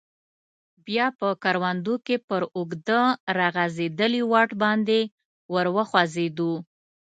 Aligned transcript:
بیا 0.85 1.05
په 1.19 1.27
کروندو 1.43 1.95
کې 2.05 2.15
پر 2.27 2.41
اوږده 2.57 3.01
راغځیدلي 3.37 4.21
واټ 4.31 4.49
باندې 4.63 4.99
ور 5.53 5.67
وخوځیدو. 5.75 6.53